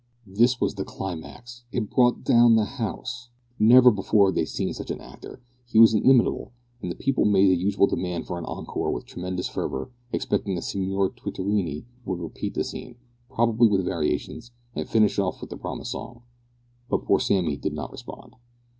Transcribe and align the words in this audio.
This 0.25 0.59
was 0.59 0.73
the 0.73 0.83
climax! 0.83 1.63
It 1.71 1.91
brought 1.91 2.23
down 2.23 2.55
the 2.55 2.65
house! 2.65 3.29
Never 3.59 3.91
before 3.91 4.29
had 4.29 4.35
they 4.35 4.45
seen 4.45 4.73
such 4.73 4.89
an 4.89 4.99
actor. 4.99 5.43
He 5.67 5.77
was 5.77 5.93
inimitable, 5.93 6.53
and 6.81 6.89
the 6.91 6.95
people 6.95 7.23
made 7.23 7.51
the 7.51 7.55
usual 7.55 7.85
demand 7.85 8.25
for 8.25 8.39
an 8.39 8.45
encore 8.45 8.89
with 8.91 9.05
tremendous 9.05 9.47
fervour, 9.47 9.91
expecting 10.11 10.55
that 10.55 10.63
Signor 10.63 11.11
Twittorini 11.11 11.85
would 12.03 12.17
repeat 12.19 12.55
the 12.55 12.63
scene, 12.63 12.95
probably 13.29 13.67
with 13.67 13.85
variations, 13.85 14.49
and 14.73 14.89
finish 14.89 15.19
off 15.19 15.39
with 15.39 15.51
the 15.51 15.57
promised 15.57 15.91
song. 15.91 16.23
But 16.89 17.05
poor 17.05 17.19
Sammy 17.19 17.55
did 17.55 17.73
not 17.73 17.91
respond. 17.91 18.33